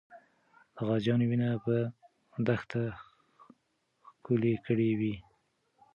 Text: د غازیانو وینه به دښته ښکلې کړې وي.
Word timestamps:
د 0.75 0.77
غازیانو 0.87 1.25
وینه 1.29 1.49
به 1.63 1.77
دښته 2.47 2.83
ښکلې 4.09 4.53
کړې 4.65 4.89
وي. 4.99 5.15